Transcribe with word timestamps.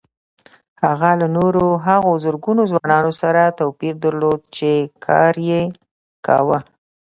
هغه 0.83 1.11
له 1.19 1.27
نورو 1.37 1.65
هغو 1.87 2.11
زرګونه 2.23 2.61
ځوانانو 2.71 3.11
سره 3.21 3.55
توپير 3.59 3.95
درلود 4.03 4.41
چې 4.57 4.69
کار 5.05 5.33
يې 5.49 5.61
کاوه. 6.25 6.59